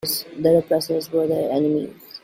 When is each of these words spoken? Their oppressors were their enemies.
Their 0.35 0.57
oppressors 0.61 1.11
were 1.11 1.27
their 1.27 1.51
enemies. 1.51 1.91